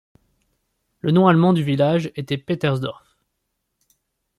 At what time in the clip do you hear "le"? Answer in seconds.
1.01-1.11